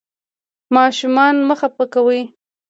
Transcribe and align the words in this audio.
ماشومان 0.75 1.35
مه 1.47 1.55
خفه 1.59 1.85
کوئ. 1.93 2.21